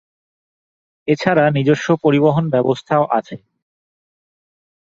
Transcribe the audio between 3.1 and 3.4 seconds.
আছে।